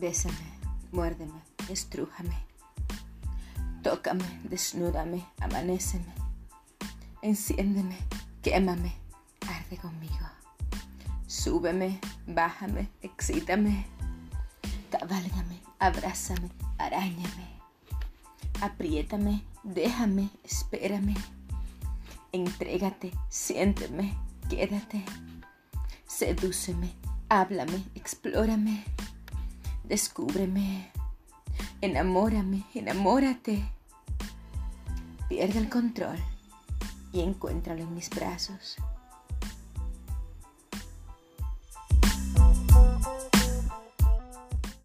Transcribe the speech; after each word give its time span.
Bésame, 0.00 0.34
muérdeme, 0.92 1.42
estrújame. 1.68 2.34
Tócame, 3.82 4.24
desnúdame, 4.48 5.26
amanéceme. 5.40 6.14
Enciéndeme, 7.20 7.98
quémame, 8.40 8.94
arde 9.46 9.76
conmigo. 9.76 10.26
Súbeme, 11.26 12.00
bájame, 12.26 12.88
excítame. 13.02 13.84
Cabálgame, 14.90 15.60
abrázame, 15.78 16.48
arañame. 16.78 17.46
Apriétame, 18.62 19.44
déjame, 19.64 20.30
espérame. 20.44 21.14
Entrégate, 22.32 23.12
siénteme, 23.28 24.16
quédate. 24.48 25.04
Sedúceme, 26.06 26.90
háblame, 27.28 27.84
explórame. 27.94 28.82
Descúbreme, 29.90 30.88
enamórame, 31.80 32.62
enamórate. 32.76 33.60
Pierde 35.28 35.58
el 35.58 35.68
control 35.68 36.16
y 37.12 37.22
encuéntralo 37.22 37.82
en 37.82 37.92
mis 37.96 38.08
brazos. 38.08 38.76